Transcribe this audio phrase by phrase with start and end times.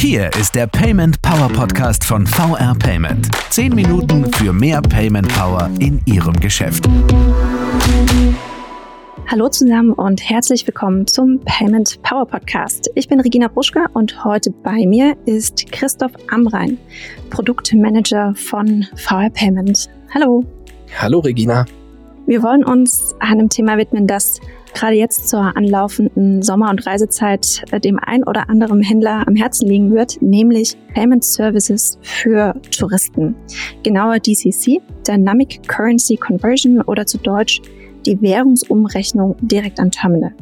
[0.00, 3.28] Hier ist der Payment Power Podcast von VR Payment.
[3.50, 6.88] Zehn Minuten für mehr Payment Power in Ihrem Geschäft.
[9.26, 12.90] Hallo zusammen und herzlich willkommen zum Payment Power Podcast.
[12.94, 16.78] Ich bin Regina Bruschka und heute bei mir ist Christoph Amrein,
[17.28, 19.90] Produktmanager von VR Payment.
[20.14, 20.46] Hallo.
[20.98, 21.66] Hallo Regina.
[22.24, 24.40] Wir wollen uns einem Thema widmen, das
[24.74, 29.68] gerade jetzt zur anlaufenden Sommer- und Reisezeit äh, dem ein oder anderen Händler am Herzen
[29.68, 33.34] liegen wird, nämlich Payment Services für Touristen.
[33.82, 37.60] Genauer DCC, Dynamic Currency Conversion oder zu Deutsch
[38.06, 40.34] die Währungsumrechnung direkt am Terminal.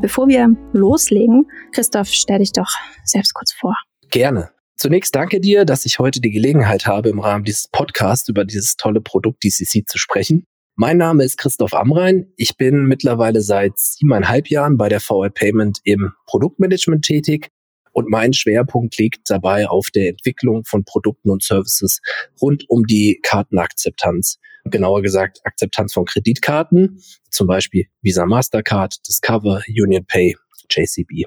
[0.00, 2.70] Bevor wir loslegen, Christoph, stell dich doch
[3.04, 3.76] selbst kurz vor.
[4.10, 4.50] Gerne.
[4.76, 8.76] Zunächst danke dir, dass ich heute die Gelegenheit habe, im Rahmen dieses Podcasts über dieses
[8.76, 10.44] tolle Produkt DCC zu sprechen.
[10.74, 12.32] Mein Name ist Christoph Amrein.
[12.36, 17.50] Ich bin mittlerweile seit siebeneinhalb Jahren bei der VR Payment im Produktmanagement tätig
[17.92, 22.00] und mein Schwerpunkt liegt dabei auf der Entwicklung von Produkten und Services
[22.40, 24.38] rund um die Kartenakzeptanz.
[24.64, 30.36] Genauer gesagt, Akzeptanz von Kreditkarten, zum Beispiel Visa Mastercard, Discover, Union Pay,
[30.70, 31.26] JCB.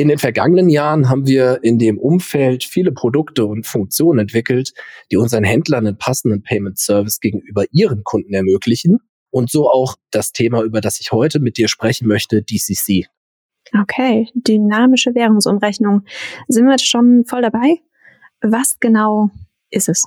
[0.00, 4.72] In den vergangenen Jahren haben wir in dem Umfeld viele Produkte und Funktionen entwickelt,
[5.10, 9.00] die unseren Händlern einen passenden Payment Service gegenüber ihren Kunden ermöglichen.
[9.30, 13.06] Und so auch das Thema, über das ich heute mit dir sprechen möchte, DCC.
[13.76, 16.04] Okay, dynamische Währungsumrechnung.
[16.46, 17.80] Sind wir jetzt schon voll dabei?
[18.40, 19.30] Was genau
[19.70, 20.04] ist es?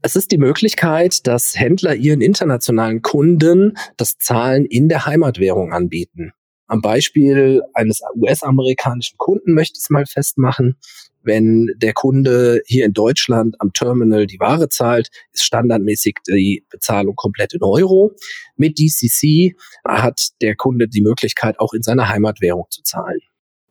[0.00, 6.34] Es ist die Möglichkeit, dass Händler ihren internationalen Kunden das Zahlen in der Heimatwährung anbieten.
[6.70, 10.76] Am Beispiel eines US-amerikanischen Kunden möchte ich es mal festmachen.
[11.20, 17.16] Wenn der Kunde hier in Deutschland am Terminal die Ware zahlt, ist standardmäßig die Bezahlung
[17.16, 18.12] komplett in Euro.
[18.56, 23.18] Mit DCC hat der Kunde die Möglichkeit, auch in seiner Heimatwährung zu zahlen.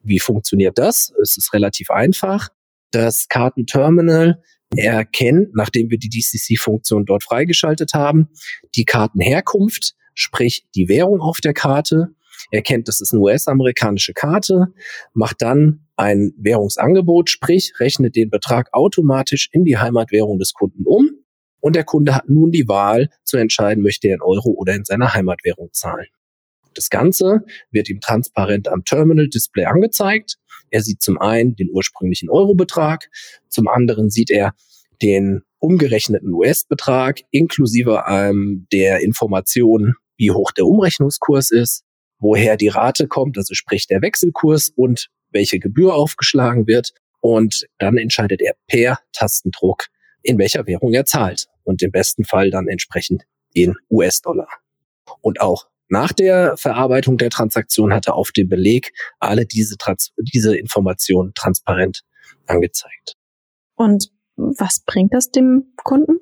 [0.03, 1.13] Wie funktioniert das?
[1.21, 2.49] Es ist relativ einfach.
[2.91, 4.43] Das Kartenterminal
[4.75, 8.27] erkennt, nachdem wir die DCC-Funktion dort freigeschaltet haben,
[8.75, 12.13] die Kartenherkunft, sprich die Währung auf der Karte
[12.51, 14.67] erkennt, das ist eine US-amerikanische Karte,
[15.13, 21.09] macht dann ein Währungsangebot, sprich rechnet den Betrag automatisch in die Heimatwährung des Kunden um
[21.59, 24.85] und der Kunde hat nun die Wahl zu entscheiden, möchte er in Euro oder in
[24.85, 26.07] seiner Heimatwährung zahlen.
[26.73, 27.41] Das Ganze
[27.71, 30.37] wird ihm transparent am Terminal-Display angezeigt.
[30.69, 33.09] Er sieht zum einen den ursprünglichen Eurobetrag,
[33.49, 34.53] zum anderen sieht er
[35.01, 41.83] den umgerechneten US-Betrag inklusive ähm, der Information, wie hoch der Umrechnungskurs ist
[42.19, 46.91] woher die Rate kommt, also sprich der Wechselkurs und welche Gebühr aufgeschlagen wird.
[47.21, 49.87] Und dann entscheidet er per Tastendruck,
[50.21, 51.47] in welcher Währung er zahlt.
[51.63, 54.47] Und im besten Fall dann entsprechend in US-Dollar.
[55.21, 60.11] Und auch nach der Verarbeitung der Transaktion hat er auf dem Beleg alle diese, Trans
[60.17, 62.03] diese Informationen transparent
[62.45, 63.15] angezeigt.
[63.75, 66.19] Und was bringt das dem Kunden?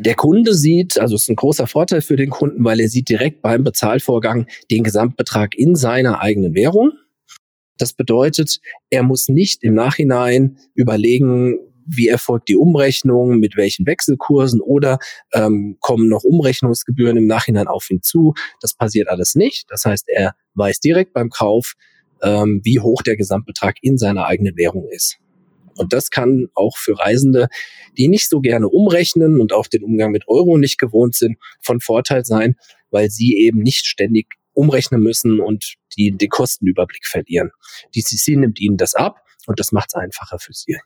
[0.00, 3.08] Der Kunde sieht, also es ist ein großer Vorteil für den Kunden, weil er sieht
[3.08, 6.92] direkt beim Bezahlvorgang den Gesamtbetrag in seiner eigenen Währung.
[7.78, 8.60] Das bedeutet,
[8.90, 15.00] er muss nicht im Nachhinein überlegen, wie erfolgt die Umrechnung, mit welchen Wechselkursen oder
[15.34, 18.34] ähm, kommen noch Umrechnungsgebühren im Nachhinein auf ihn zu.
[18.60, 19.64] Das passiert alles nicht.
[19.68, 21.72] Das heißt, er weiß direkt beim Kauf,
[22.22, 25.18] ähm, wie hoch der Gesamtbetrag in seiner eigenen Währung ist.
[25.78, 27.48] Und das kann auch für Reisende,
[27.96, 31.80] die nicht so gerne umrechnen und auch den Umgang mit Euro nicht gewohnt sind, von
[31.80, 32.56] Vorteil sein,
[32.90, 37.50] weil sie eben nicht ständig umrechnen müssen und die den Kostenüberblick verlieren.
[37.94, 40.76] Die CC nimmt ihnen das ab und das macht es einfacher für sie.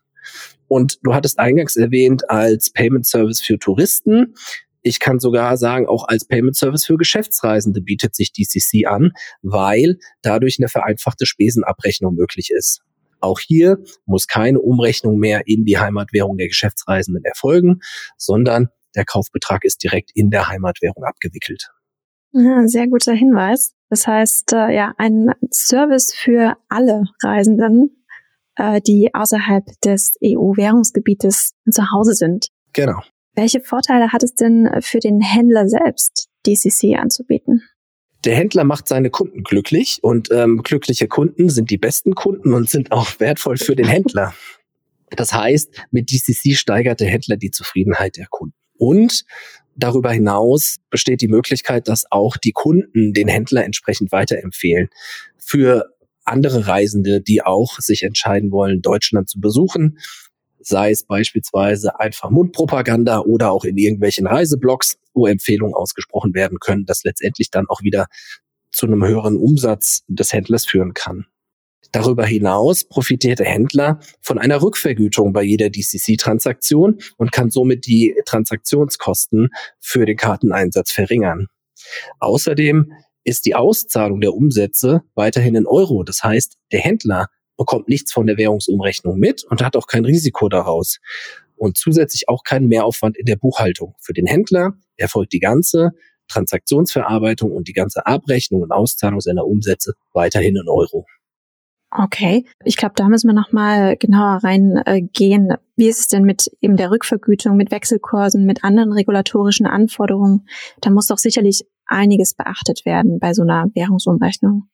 [0.69, 4.35] Und du hattest eingangs erwähnt, als Payment Service für Touristen.
[4.83, 9.99] Ich kann sogar sagen, auch als Payment Service für Geschäftsreisende bietet sich DCC an, weil
[10.23, 12.83] dadurch eine vereinfachte Spesenabrechnung möglich ist.
[13.22, 17.81] Auch hier muss keine Umrechnung mehr in die Heimatwährung der Geschäftsreisenden erfolgen,
[18.16, 21.71] sondern der Kaufbetrag ist direkt in der Heimatwährung abgewickelt.
[22.32, 23.75] Ja, sehr guter Hinweis.
[23.88, 28.05] Das heißt, äh, ja, ein Service für alle Reisenden,
[28.56, 32.49] äh, die außerhalb des EU-Währungsgebietes zu Hause sind.
[32.73, 33.00] Genau.
[33.35, 37.62] Welche Vorteile hat es denn für den Händler selbst, DCC anzubieten?
[38.25, 42.71] Der Händler macht seine Kunden glücklich und ähm, glückliche Kunden sind die besten Kunden und
[42.71, 44.35] sind auch wertvoll für den Händler.
[45.11, 48.55] Das heißt, mit DCC steigert der Händler die Zufriedenheit der Kunden.
[48.79, 49.25] Und
[49.77, 54.89] darüber hinaus besteht die Möglichkeit, dass auch die Kunden den Händler entsprechend weiterempfehlen.
[55.37, 59.99] Für andere Reisende, die auch sich entscheiden wollen, Deutschland zu besuchen,
[60.62, 66.85] sei es beispielsweise einfach Mundpropaganda oder auch in irgendwelchen Reiseblogs, wo Empfehlungen ausgesprochen werden können,
[66.87, 68.06] das letztendlich dann auch wieder
[68.70, 71.26] zu einem höheren Umsatz des Händlers führen kann.
[71.93, 78.14] Darüber hinaus profitiert der Händler von einer Rückvergütung bei jeder DCC-Transaktion und kann somit die
[78.25, 81.49] Transaktionskosten für den Karteneinsatz verringern.
[82.19, 82.93] Außerdem
[83.25, 86.03] ist die Auszahlung der Umsätze weiterhin in Euro.
[86.03, 90.49] Das heißt, der Händler bekommt nichts von der Währungsumrechnung mit und hat auch kein Risiko
[90.49, 90.99] daraus.
[91.56, 93.94] Und zusätzlich auch keinen Mehraufwand in der Buchhaltung.
[94.00, 95.90] Für den Händler erfolgt die ganze
[96.28, 101.06] Transaktionsverarbeitung und die ganze Abrechnung und Auszahlung seiner Umsätze weiterhin in Euro.
[101.94, 105.50] Okay, ich glaube, da müssen wir nochmal genauer reingehen.
[105.50, 110.49] Äh, Wie ist es denn mit eben der Rückvergütung, mit Wechselkursen, mit anderen regulatorischen Anforderungen?
[110.81, 114.69] Da muss doch sicherlich einiges beachtet werden bei so einer Währungsumrechnung.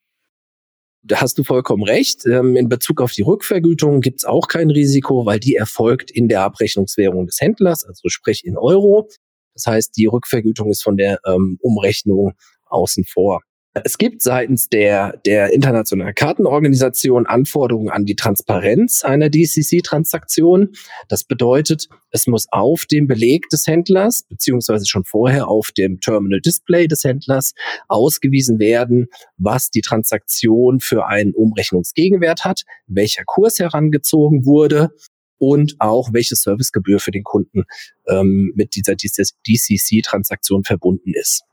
[1.01, 2.25] Da hast du vollkommen recht.
[2.25, 6.27] Ähm, in Bezug auf die Rückvergütung gibt es auch kein Risiko, weil die erfolgt in
[6.27, 9.07] der Abrechnungswährung des Händlers, also sprich in Euro.
[9.53, 12.33] Das heißt, die Rückvergütung ist von der ähm, Umrechnung
[12.65, 13.41] außen vor.
[13.73, 20.69] Es gibt seitens der, der Internationalen Kartenorganisation Anforderungen an die Transparenz einer DCC-Transaktion.
[21.07, 26.41] Das bedeutet, es muss auf dem Beleg des Händlers, beziehungsweise schon vorher auf dem Terminal
[26.41, 27.53] Display des Händlers
[27.87, 29.07] ausgewiesen werden,
[29.37, 34.89] was die Transaktion für einen Umrechnungsgegenwert hat, welcher Kurs herangezogen wurde
[35.37, 37.65] und auch welche Servicegebühr für den Kunden
[38.07, 41.43] ähm, mit dieser DCC-Transaktion verbunden ist.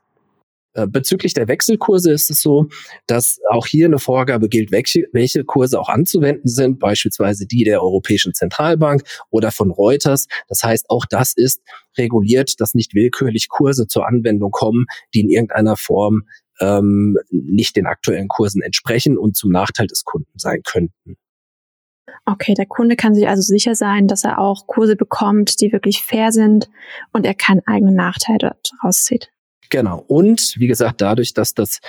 [0.77, 2.67] Äh, bezüglich der Wechselkurse ist es so,
[3.07, 7.81] dass auch hier eine Vorgabe gilt, welche, welche Kurse auch anzuwenden sind, beispielsweise die der
[7.81, 9.01] Europäischen Zentralbank
[9.31, 10.27] oder von Reuters.
[10.47, 11.63] Das heißt, auch das ist
[11.97, 14.85] reguliert, dass nicht willkürlich Kurse zur Anwendung kommen,
[15.15, 16.27] die in irgendeiner Form
[16.59, 21.17] ähm, nicht den aktuellen Kursen entsprechen und zum Nachteil des Kunden sein könnten.
[22.25, 26.03] Okay, der Kunde kann sich also sicher sein, dass er auch Kurse bekommt, die wirklich
[26.03, 26.69] fair sind
[27.13, 29.31] und er keinen eigenen Nachteil dort rauszieht.
[29.69, 30.03] Genau.
[30.07, 31.79] Und wie gesagt, dadurch, dass das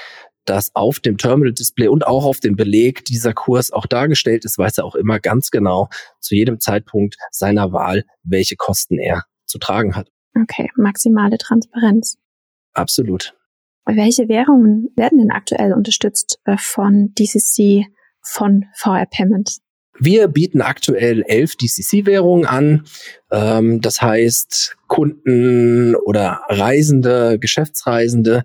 [0.48, 4.78] dass auf dem Terminal-Display und auch auf dem Beleg dieser Kurs auch dargestellt ist, weiß
[4.78, 5.90] er auch immer ganz genau
[6.20, 10.08] zu jedem Zeitpunkt seiner Wahl, welche Kosten er zu tragen hat.
[10.34, 12.16] Okay, maximale Transparenz.
[12.72, 13.34] Absolut.
[13.84, 17.86] Welche Währungen werden denn aktuell unterstützt äh, von DCC,
[18.22, 19.60] von VR Payments?
[20.00, 22.84] Wir bieten aktuell elf DCC-Währungen an.
[23.32, 28.44] Ähm, das heißt, Kunden oder Reisende, Geschäftsreisende,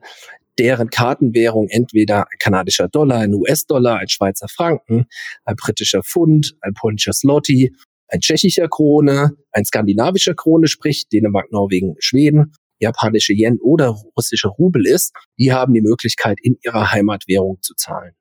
[0.58, 5.06] deren Kartenwährung entweder ein kanadischer Dollar, ein US-Dollar, ein Schweizer Franken,
[5.46, 7.76] ein britischer Pfund, ein polnischer Slotty,
[8.08, 14.86] ein tschechischer Krone, ein skandinavischer Krone, sprich Dänemark, Norwegen, Schweden, japanische Yen oder russische Rubel
[14.86, 18.14] ist, die haben die Möglichkeit, in ihrer Heimatwährung zu zahlen.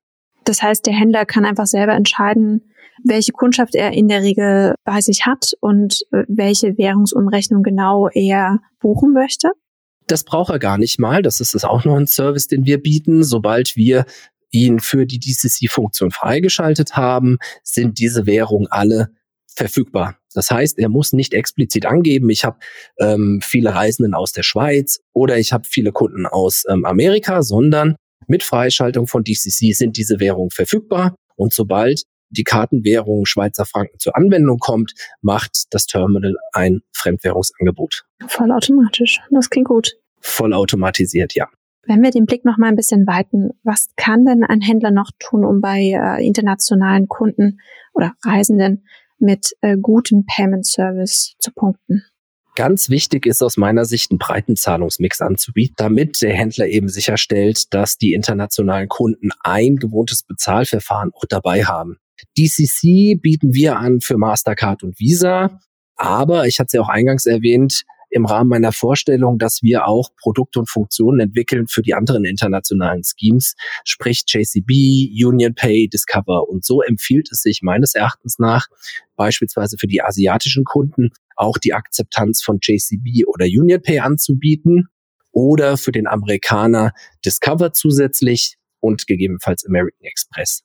[0.45, 2.72] Das heißt, der Händler kann einfach selber entscheiden,
[3.05, 8.61] welche Kundschaft er in der Regel bei sich hat und äh, welche Währungsumrechnung genau er
[8.81, 9.53] buchen möchte?
[10.07, 11.23] Das braucht er gar nicht mal.
[11.23, 13.23] Das ist auch noch ein Service, den wir bieten.
[13.25, 14.05] Sobald wir
[14.51, 19.11] ihn für die DCC-Funktion freigeschaltet haben, sind diese Währungen alle
[19.55, 20.17] verfügbar.
[20.35, 22.59] Das heißt, er muss nicht explizit angeben, ich habe
[22.99, 27.97] ähm, viele Reisenden aus der Schweiz oder ich habe viele Kunden aus ähm, Amerika, sondern
[28.27, 31.15] mit Freischaltung von DCC sind diese Währungen verfügbar.
[31.37, 38.05] Und sobald die Kartenwährung Schweizer Franken zur Anwendung kommt, macht das Terminal ein Fremdwährungsangebot.
[38.27, 39.21] Vollautomatisch.
[39.31, 39.93] Das klingt gut.
[40.21, 41.49] Vollautomatisiert, ja.
[41.85, 45.11] Wenn wir den Blick noch mal ein bisschen weiten, was kann denn ein Händler noch
[45.19, 47.59] tun, um bei äh, internationalen Kunden
[47.93, 48.87] oder Reisenden
[49.19, 52.05] mit äh, gutem Payment Service zu punkten?
[52.55, 57.73] Ganz wichtig ist aus meiner Sicht, einen breiten Zahlungsmix anzubieten, damit der Händler eben sicherstellt,
[57.73, 61.97] dass die internationalen Kunden ein gewohntes Bezahlverfahren auch dabei haben.
[62.39, 65.61] DCC bieten wir an für Mastercard und Visa.
[65.97, 70.11] Aber ich hatte es ja auch eingangs erwähnt, im Rahmen meiner Vorstellung, dass wir auch
[70.17, 73.55] Produkte und Funktionen entwickeln für die anderen internationalen Schemes,
[73.85, 76.49] sprich JCB, Union Pay, Discover.
[76.49, 78.67] Und so empfiehlt es sich meines Erachtens nach,
[79.17, 84.89] beispielsweise für die asiatischen Kunden auch die Akzeptanz von JCB oder Union Pay anzubieten
[85.33, 86.93] oder für den Amerikaner
[87.25, 90.63] Discover zusätzlich und gegebenenfalls American Express.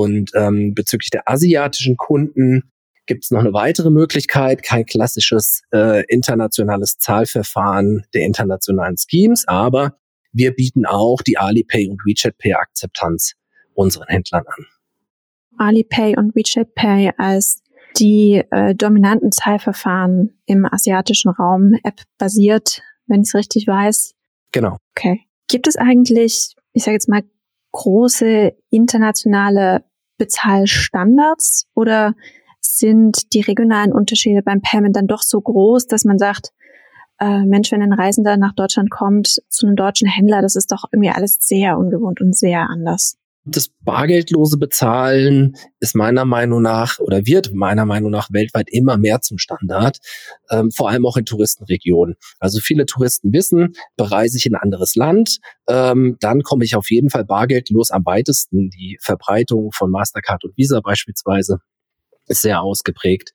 [0.00, 2.72] Und ähm, bezüglich der asiatischen Kunden
[3.06, 9.98] gibt es noch eine weitere Möglichkeit, kein klassisches äh, internationales Zahlverfahren der internationalen Schemes, aber
[10.32, 13.34] wir bieten auch die Alipay und WeChat Pay Akzeptanz
[13.74, 14.66] unseren Händlern an.
[15.58, 17.62] Alipay und WeChat Pay als
[17.98, 24.14] die äh, dominanten Zahlverfahren im asiatischen Raum App basiert, wenn ich es richtig weiß.
[24.52, 24.78] Genau.
[24.96, 25.20] Okay.
[25.48, 27.22] Gibt es eigentlich, ich sage jetzt mal,
[27.72, 29.84] große internationale
[30.18, 32.14] Bezahlstandards oder
[32.60, 36.52] sind die regionalen Unterschiede beim Payment dann doch so groß, dass man sagt,
[37.18, 40.84] äh, Mensch, wenn ein Reisender nach Deutschland kommt zu einem deutschen Händler, das ist doch
[40.92, 43.16] irgendwie alles sehr ungewohnt und sehr anders.
[43.44, 49.20] Das bargeldlose Bezahlen ist meiner Meinung nach oder wird meiner Meinung nach weltweit immer mehr
[49.20, 49.98] zum Standard,
[50.48, 52.14] ähm, vor allem auch in Touristenregionen.
[52.38, 56.88] Also viele Touristen wissen, bereise ich in ein anderes Land, ähm, dann komme ich auf
[56.90, 58.70] jeden Fall bargeldlos am weitesten.
[58.70, 61.58] Die Verbreitung von Mastercard und Visa beispielsweise
[62.28, 63.32] ist sehr ausgeprägt.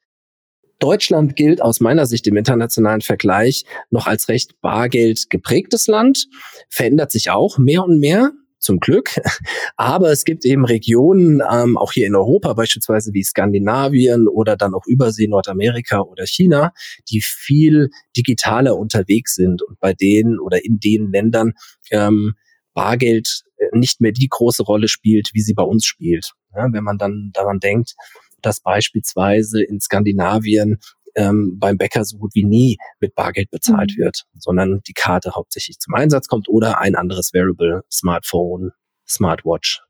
[0.79, 6.27] Deutschland gilt aus meiner Sicht im internationalen Vergleich noch als recht bargeld geprägtes Land,
[6.69, 9.15] verändert sich auch mehr und mehr zum Glück.
[9.77, 14.73] Aber es gibt eben Regionen, ähm, auch hier in Europa beispielsweise wie Skandinavien oder dann
[14.73, 16.73] auch Übersee Nordamerika oder China,
[17.09, 21.53] die viel digitaler unterwegs sind und bei denen oder in den Ländern
[21.91, 22.33] ähm,
[22.73, 26.31] Bargeld äh, nicht mehr die große Rolle spielt, wie sie bei uns spielt.
[26.55, 27.95] Ja, wenn man dann daran denkt,
[28.41, 30.79] dass beispielsweise in Skandinavien
[31.17, 34.03] ähm, beim Bäcker so gut wie nie mit Bargeld bezahlt mhm.
[34.03, 38.71] wird, sondern die Karte hauptsächlich zum Einsatz kommt oder ein anderes Variable, Smartphone,
[39.07, 39.81] Smartwatch.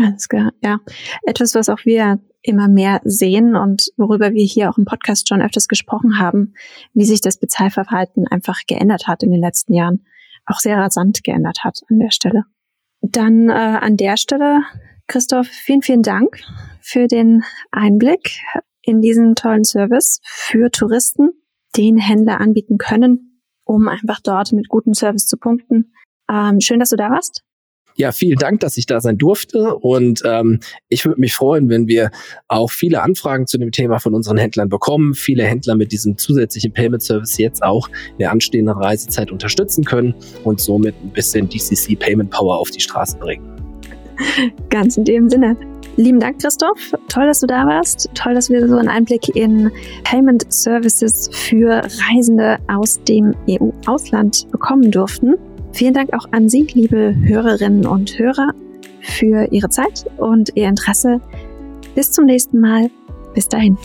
[0.00, 0.78] Alles klar, ja.
[1.26, 5.42] Etwas, was auch wir immer mehr sehen und worüber wir hier auch im Podcast schon
[5.42, 6.54] öfters gesprochen haben,
[6.94, 10.06] wie sich das Bezahlverhalten einfach geändert hat in den letzten Jahren.
[10.46, 12.44] Auch sehr rasant geändert hat an der Stelle.
[13.00, 14.62] Dann äh, an der Stelle,
[15.06, 16.40] Christoph, vielen, vielen Dank
[16.80, 18.40] für den Einblick
[18.82, 21.30] in diesen tollen Service für Touristen,
[21.76, 25.92] den Händler anbieten können, um einfach dort mit gutem Service zu punkten.
[26.30, 27.42] Ähm, schön, dass du da warst.
[27.94, 29.76] Ja, vielen Dank, dass ich da sein durfte.
[29.76, 32.10] Und ähm, ich würde mich freuen, wenn wir
[32.48, 35.14] auch viele Anfragen zu dem Thema von unseren Händlern bekommen.
[35.14, 40.14] Viele Händler mit diesem zusätzlichen Payment Service jetzt auch in der anstehenden Reisezeit unterstützen können
[40.44, 43.44] und somit ein bisschen DCC Payment Power auf die Straße bringen.
[44.70, 45.56] Ganz in dem Sinne.
[45.96, 46.94] Lieben Dank, Christoph.
[47.08, 48.08] Toll, dass du da warst.
[48.14, 49.70] Toll, dass wir so einen Einblick in
[50.04, 55.34] Payment Services für Reisende aus dem EU-Ausland bekommen durften.
[55.72, 58.52] Vielen Dank auch an Sie, liebe Hörerinnen und Hörer,
[59.00, 61.20] für Ihre Zeit und Ihr Interesse.
[61.94, 62.90] Bis zum nächsten Mal.
[63.34, 63.76] Bis dahin.